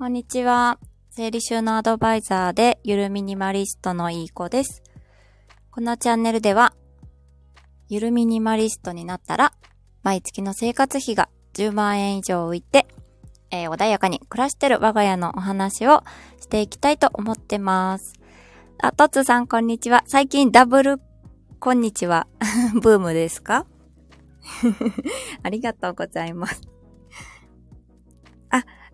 [0.00, 0.78] こんにちは。
[1.10, 4.82] 整理収納アドバイザーでゆるミニマリストのいい子です。
[5.70, 6.72] このチャンネルでは、
[7.90, 9.52] ゆるミニマリストになったら、
[10.02, 12.86] 毎月の生活費が10万円以上浮いて、
[13.50, 16.02] えー穏やかに暮らしてる我が家のお話を
[16.40, 18.14] していきたいと思ってます。
[18.78, 20.02] あ、トッツーさんこんにちは。
[20.06, 20.96] 最近ダブル
[21.58, 22.26] こんにちは。
[22.80, 23.66] ブームですか？
[25.44, 26.62] ありがとうございます。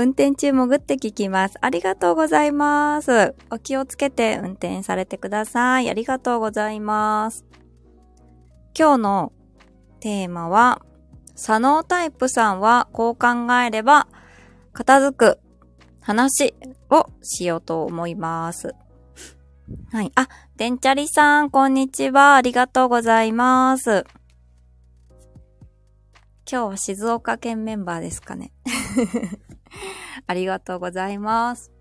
[0.00, 1.58] 運転中潜って聞きます。
[1.60, 3.34] ありがとうございます。
[3.50, 5.90] お気をつけて運転されてください。
[5.90, 7.44] ありがとうございます。
[8.74, 9.32] 今日の
[10.00, 10.80] テーマは、
[11.34, 14.08] 左脳タイプさんはこう考えれば
[14.72, 15.38] 片付く
[16.00, 16.54] 話
[16.88, 18.74] をしようと思います。
[19.92, 20.12] はい。
[20.14, 22.36] あ、てんちゃりさん、こんにちは。
[22.36, 24.06] ありがとうございます。
[26.50, 28.50] 今日は静岡県メンバーですかね。
[30.26, 31.72] ありがとうございます。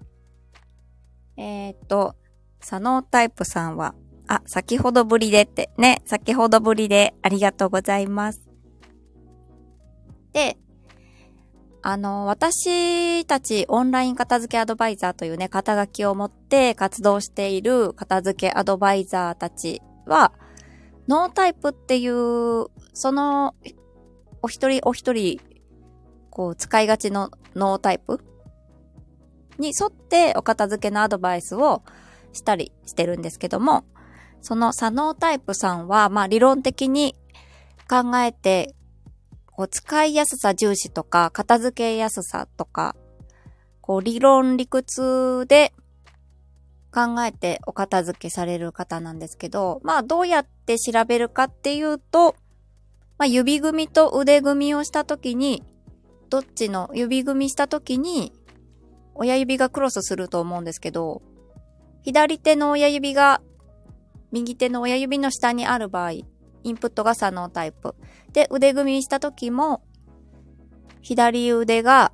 [1.38, 2.16] えー、っと、
[2.62, 3.95] 左脳タイプさんは、
[4.28, 8.42] あ、先ほどぶりでって、ね、先ほどぶりでありがとうございます。
[10.34, 10.58] で、
[11.82, 20.34] あの、私たちオンライン片付けアドバイザーというね、肩書きを持って活動している片付けアドバイザーたちは、
[21.08, 23.56] ノータイプっていう、その、
[24.42, 25.40] お一人お一人、
[26.40, 28.22] こう、使いがちのノータイプ？
[29.58, 31.84] に沿ってお片付けのアドバイスを
[32.32, 33.84] したりしてるんですけども、
[34.40, 37.14] その左脳タイプさんは、まあ理論的に
[37.90, 38.73] 考えて、
[39.48, 42.95] こう使いやすさ重視とか、片付けやすさとか、
[43.82, 45.73] こう理論理屈で
[46.94, 52.38] 考えてお片付けされる方なんですけど、まあどうやって調べるかっていうと、
[53.17, 55.64] まあ指組みと腕組みをしたときに、
[56.30, 58.34] どっちの指組みしたときに、
[59.16, 61.22] 親指がクロスすると思うんですけど、
[62.04, 63.42] 左手の親指が
[64.32, 66.26] 右手の親指の下にある場合、イ
[66.66, 67.95] ンプットが左脳タイプ。
[68.32, 69.82] で、腕組みした時も、
[71.02, 72.12] 左腕が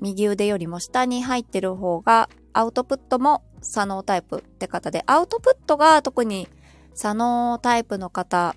[0.00, 6.48] 右腕よりも下に入ってる方が、アウトプットも左脳タイプって方で、アウトプットが特に
[6.94, 8.54] 左脳タイプの方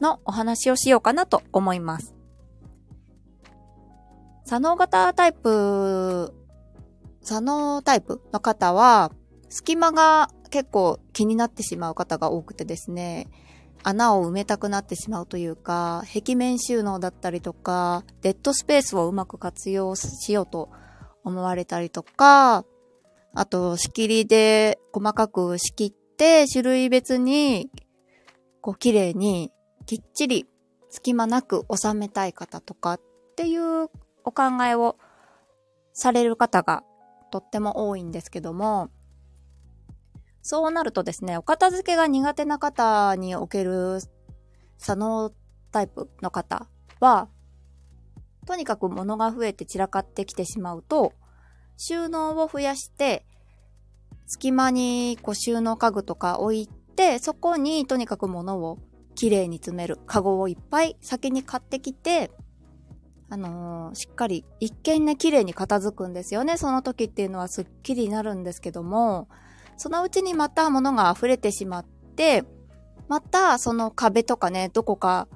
[0.00, 2.15] のお話をしようかなと思います。
[4.46, 6.32] 左脳型タイプ、
[7.20, 9.10] 左脳タイプの方は、
[9.48, 13.26] 隙間が結構気になってしまう方が多くてですね、
[13.82, 20.70] 穴を埋めたくなってしまうというか、壁面収納だったりとか、デッドスペースをうまく活用しようと
[21.24, 22.64] 思われたりとか、
[23.34, 27.68] あと仕切りで細かく仕切って種類別に
[28.60, 29.50] こう綺麗に
[29.86, 30.46] きっちり
[30.88, 33.00] 隙間なく収めたい方とかっ
[33.34, 33.90] ていう
[34.26, 34.98] お考えを
[35.94, 36.82] される方が
[37.30, 38.90] とっても多いんですけども、
[40.42, 44.00] そうなるとですね、お片付けが苦手な方における
[44.78, 45.32] 左脳
[45.72, 46.68] タイプの方
[47.00, 47.28] は、
[48.46, 51.12] とにかく物が増えて散らかってきてしまうと、
[51.76, 53.26] 収納を増やして、
[54.26, 58.78] 隙間にこう収納家具とか置いて、そこにとにかく物を
[59.14, 59.98] きれいに詰める。
[60.06, 62.30] カゴをいっぱい先に買ってきて、
[63.28, 66.56] あのーしっかり、一見ね、綺麗に片付くんですよね。
[66.56, 69.28] その時っていうのはすっきりになるんですけども、
[69.76, 72.44] そのうちにまた物が溢れてしまって、
[73.08, 75.28] またその壁とかね、どこか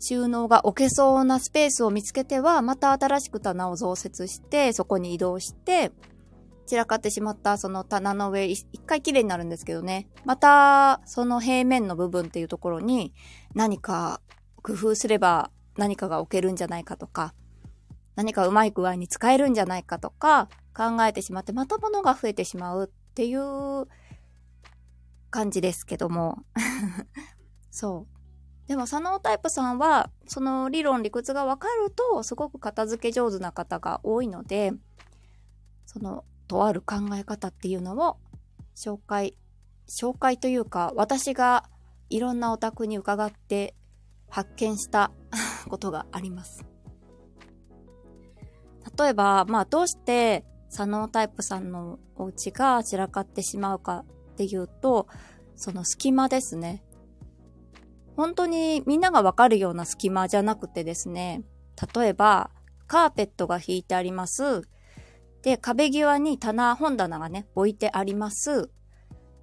[0.00, 5.92] 収納が置けそうなスペースを見つけては、また新しく棚を増設して、そこに移動して、
[6.66, 10.08] 散らかってしまったその棚の上、一回綺麗になるんですけどね。
[10.24, 13.14] また、その平面の部分っていうところに
[13.54, 14.20] 何か
[14.62, 17.34] 工夫すれば何かが置けるんじゃないかとか、
[18.14, 23.86] 何かうまい具合に使えるんじゃないかとか考えてしまって、また物が増えてしまうっていう
[25.30, 26.44] 感じですけども。
[27.70, 28.68] そう。
[28.68, 34.72] でも、左脳タイプさんは、その理論理屈がわかると、すごく片付け上手な方が多いので、
[35.86, 38.18] その、とある考え方っていうのを
[38.76, 39.36] 紹介、
[39.88, 41.68] 紹介というか、私が
[42.08, 43.74] いろんなお宅に伺って
[44.28, 45.12] 発見した
[45.68, 46.64] ことがあります。
[48.98, 55.06] 例えば、まあ、どうして左脳タイプさんのお家が散らかってしまうかっていうと、
[55.54, 56.82] その隙間ですね。
[58.16, 61.42] 本当にみんながわかるような隙間じゃなくてですね、
[61.94, 62.50] 例えば、
[62.86, 64.62] カーペットが引いてあります。
[65.42, 68.70] で、壁際に棚、本棚がね、置いてあります。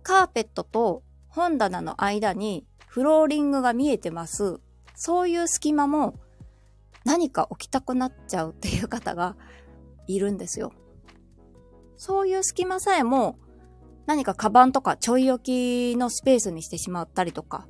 [0.04, 4.60] カーペットと本棚の間にフローリングが見えてます。
[5.00, 6.20] そういう隙間も
[7.06, 9.38] 何か置きたくなっちゃうっていう方が
[10.08, 10.74] いるんですよ。
[11.96, 13.40] そういう隙間さえも
[14.08, 17.66] 何かカバンとかちょい置きのスペースにしてしまったりとか、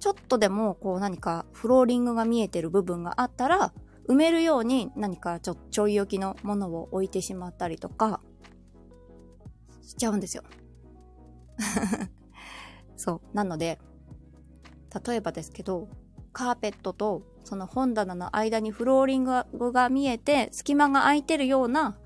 [0.00, 3.72] ちょっとでもこう何かフローリングが見えてる部分があったら、
[4.06, 8.20] 埋めるように何かちょちょい置きのものを置いてしまったりとか、
[9.80, 10.42] しちゃうんですよ。
[12.98, 13.34] そう。
[13.34, 13.78] なので、
[15.06, 15.88] 例えばですけど、
[16.32, 21.96] カーペットとその本棚の間にフローリングが見えて隙間が空いてるような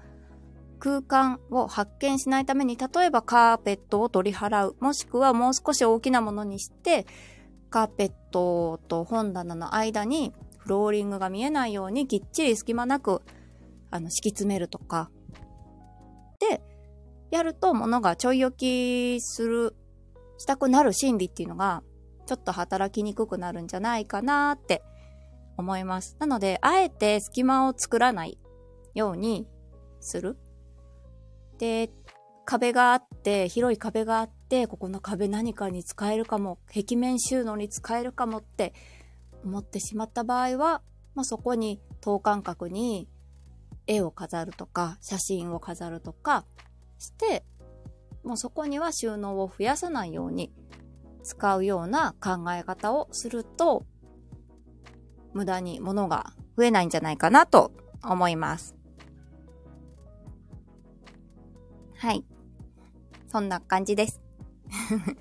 [0.78, 4.76] 空間を発見しないために例えばカーペットを取り払う。
[4.80, 7.06] もしくはもう少し大きなものにして
[7.70, 13.22] カーペットと本棚の間にフローリングが見えないようにぎっちり隙間なく
[13.90, 15.10] あの敷き詰めるとか。
[16.38, 16.62] で
[17.30, 19.74] やると物がちょい置きする
[20.38, 21.82] したくなる心理っていうのが
[22.26, 24.82] ちょっと働きにくくなるんじゃないかなって
[25.56, 26.16] 思います。
[26.18, 28.38] なので、あえて隙間を作らない
[28.94, 29.46] ように
[30.00, 30.36] する。
[31.58, 31.90] で、
[32.44, 38.74] 壁があって、広い壁があって、ここの壁何かに使えるかも、壁面収納に使えるかもって
[39.44, 40.82] 思ってしまった場合は、
[41.14, 43.08] まあ、そこに等間隔に
[43.86, 46.44] 絵を飾るとか、写真を飾るとか
[46.98, 47.44] して、
[48.24, 50.52] もうそこには収納を増やさないように
[51.24, 53.84] 使うような考え方をすると、
[55.32, 57.72] 無駄に物が増えないんじゃないかなと
[58.04, 58.76] 思います。
[61.96, 62.24] はい。
[63.26, 64.20] そんな感じです。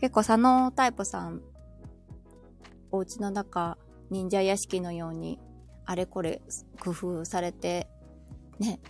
[0.00, 1.42] 結構佐野タイプさん、
[2.92, 3.76] お家の中、
[4.10, 5.40] 忍者屋敷のように、
[5.84, 6.40] あれこれ
[6.78, 7.88] 工夫されて、
[8.60, 8.80] ね、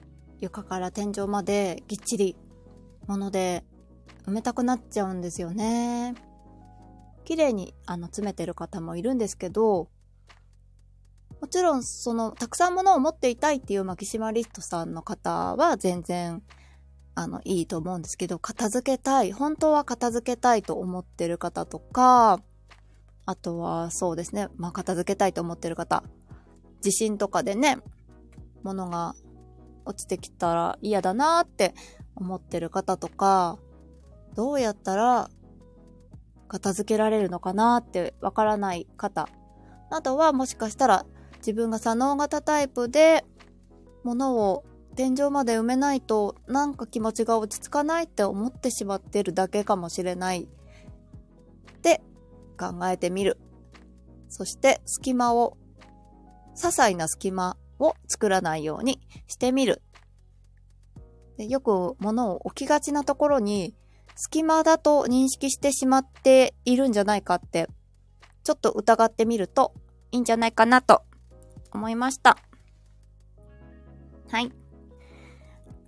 [0.41, 2.37] 床から天井までぎっちり
[3.07, 3.65] 物で
[4.27, 6.15] 埋めたくなっちゃうんですよね。
[7.25, 9.89] 綺麗にあの詰めてる方もいるんですけど、
[11.41, 16.43] もちろんそのたくさん物を持っていたいっていうマキシマリストさんの方は全然
[17.15, 22.41] あのいいと思うんですけど、片付けたい、本当は片付けたいと思ってる方とか、
[23.27, 26.03] あとはそうですね、まあ片付けたいと思ってる方、
[26.81, 27.79] 地震とかでね、
[28.63, 29.15] 物が
[29.85, 31.75] 落ちてきたら嫌だなーって
[32.17, 33.59] 思ってる方とか、
[34.35, 35.31] どうやったら
[36.49, 39.29] 片付けられるのかなってわからない方
[39.91, 41.07] などはもしかしたら
[41.39, 43.25] 自分が左脳型タイプで
[44.03, 44.65] 物を
[44.97, 52.01] 天井まで埋めないとなんか気持ちが落ち着かないって思ってしまってるだけかもしれないって
[52.59, 53.39] 考えてみる。
[54.29, 55.57] そして隙間を、
[56.57, 59.83] 些細な隙間を作らないようにしてみる。
[61.37, 63.75] でよく物を置きがちなところに
[64.17, 67.69] 隙間だと認識してしまっているんじゃないかって、
[68.45, 69.73] ちょっと疑ってみると
[70.13, 71.03] いいんじゃないかなと
[71.73, 72.37] 思いました。
[74.31, 74.53] はい。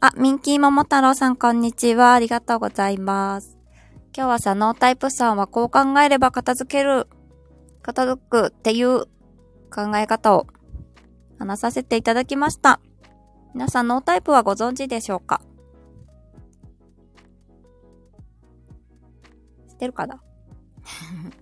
[0.00, 2.12] あ、ミンキー桃太郎さんこんにちは。
[2.12, 3.56] ありがとうございます。
[4.16, 7.06] 今日はさ、ノータイプさんはこう考えれば片付ける、
[7.82, 9.06] 片付くっていう
[9.70, 10.46] 考え方を
[11.38, 12.80] 話させていただきました。
[13.54, 15.40] 皆さんノータイプはご存知でしょうか？
[19.86, 20.20] ってるかな？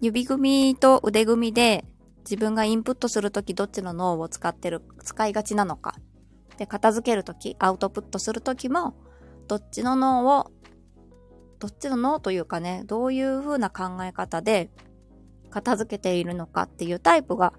[0.00, 1.84] 指組みと腕組みで
[2.20, 5.94] 自分がインプットするときどっちの脳を使ってる、使いがちなのか。
[6.58, 8.94] で、片付けるとき、アウトプットするときも、
[9.46, 10.50] どっちの脳を、
[11.58, 14.70] どっちの脳というかね、どういう風な考え方で
[15.50, 17.54] 片付けているのかっていうタイプが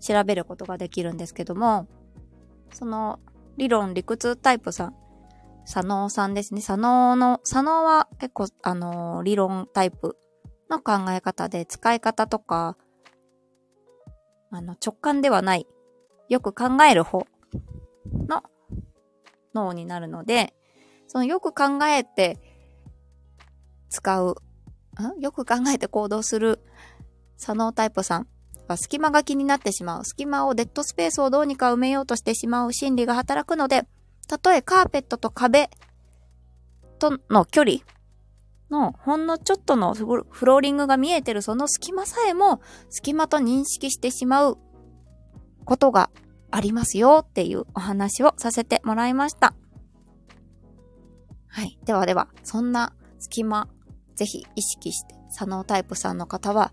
[0.00, 1.86] 調べることができるんですけども、
[2.72, 3.20] その
[3.56, 4.96] 理論理屈タイプさん
[5.72, 6.60] 佐野さんですね。
[6.60, 10.16] 佐野の、佐野は結構、あの、理論タイプ
[10.68, 12.76] の考え方で、使い方とか、
[14.50, 15.68] あの、直感ではない、
[16.28, 17.24] よく考える方
[18.26, 18.42] の
[19.54, 20.54] 脳になるので、
[21.06, 22.40] そのよく考えて
[23.90, 24.36] 使う、
[25.16, 26.58] んよく考えて行動する
[27.36, 28.26] 佐野タイプさん
[28.66, 30.04] は隙間が気になってしまう。
[30.04, 33.86] 隙間をデッドスペースをどうにか埋めようとしてしまう心理が働くので、
[34.30, 35.70] たとえカーペットと壁
[37.00, 37.78] との距離
[38.70, 40.06] のほんのちょっとのフ
[40.46, 42.60] ローリングが見えてるその隙間さえも
[42.90, 44.58] 隙間と認識してしまう
[45.64, 46.10] ことが
[46.52, 49.52] ありますよっていうお話をさせてもらいました。
[51.48, 51.78] はい。
[51.84, 53.68] ではでは、そんな隙間、
[54.14, 56.72] ぜひ意識して、左脳タイプさんの方は、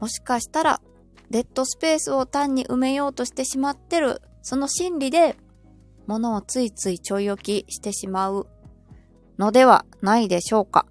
[0.00, 0.80] もしかしたら、
[1.30, 5.36] デッドスペースを単に埋めようとしてしまってる、その心理で
[6.06, 8.46] ものをついついちょい置きしてしまう
[9.38, 10.86] のではないでしょうか。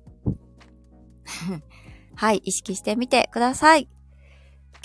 [2.16, 3.88] はい、意識してみてください。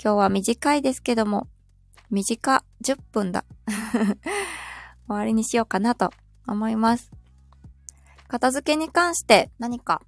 [0.01, 1.47] 今日は短いですけども、
[2.09, 3.45] 短10分だ。
[5.07, 6.11] 終わりにしようかなと
[6.47, 7.11] 思います。
[8.27, 10.01] 片付けに関して何か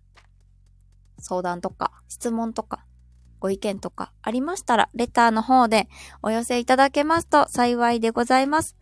[1.19, 2.83] 相談とか質問とか
[3.39, 5.88] ご意見とかありましたら、レターの方で
[6.21, 8.75] お寄せいただけますと幸いでございます。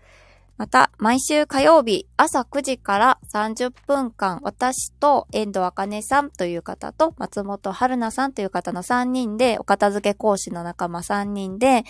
[0.57, 11.83] また、毎週火曜日朝9時から30分間、私と遠藤茜さんという方と松本春菜さんという方の3人で、お片付け講師の仲間3人で、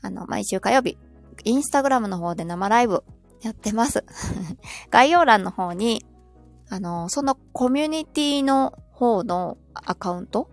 [0.00, 0.96] あの、毎週火曜日、
[1.44, 3.04] インスタグラムの方で生ライブ
[3.42, 4.02] やってます。
[4.90, 6.06] 概要欄の方に、
[6.70, 10.48] あの、そのコミュニティの方のアカウント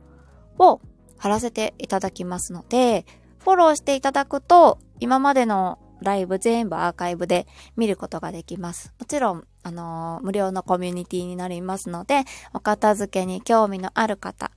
[0.59, 0.81] を
[1.17, 3.05] 貼らせていただきますので、
[3.39, 8.93] フォローしていただくと、今までのライブ全部アーカイブで見ることができます。
[8.99, 12.23] もちろん、あのー、無料のコミュニティになりますので、
[12.53, 14.51] お片付けに興味のある方、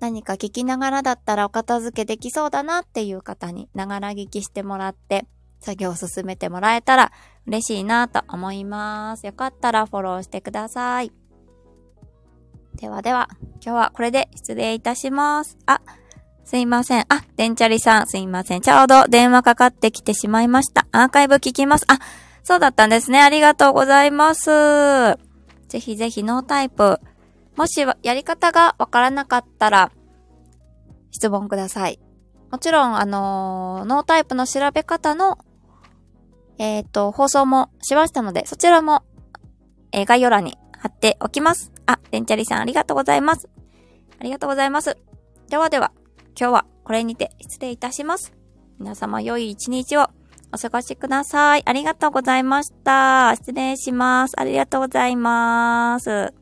[0.00, 5.26] 何か聞きながらだったらお片付けできそうだなっていう方に、ながら聞きしてもらって、
[5.60, 7.12] 作業を進めてもらえたら
[7.46, 9.26] 嬉しいなと思います。
[9.26, 11.12] よかったらフォローしてください。
[12.76, 15.58] ではでは、今日はこれで失礼いたします。
[15.66, 15.80] あ、
[16.48, 17.04] すいません。
[17.10, 18.62] あ、デンチャリさん、すいません。
[18.62, 20.86] ちょうど電話かかってきてしまいました。
[20.92, 21.84] アーカイブ聞きます。
[21.88, 21.98] あ、
[22.42, 23.20] そうだったんですね。
[23.20, 24.48] ありがとうございます。
[25.68, 27.00] ぜひぜひノータイプ。
[27.54, 29.92] もしやり方がわからなかったら、
[31.10, 32.00] 質問ください。
[32.50, 35.36] もちろん、あのー、ノータイプの調べ方の、
[36.56, 39.02] えっ、ー、と、放送もしましたので、そちらも、
[39.92, 41.72] えー、概要欄に貼っておきます。
[41.84, 43.50] あ、デンチャリさんありがとうございます。
[44.18, 44.96] ありがとうございます。
[45.50, 45.92] ではでは。
[46.38, 48.32] 今日はこれにて失礼いたします。
[48.78, 50.06] 皆様良い一日を
[50.52, 51.62] お過ごしください。
[51.66, 53.34] ありがとうございました。
[53.34, 54.40] 失礼します。
[54.40, 56.37] ありがとうございます。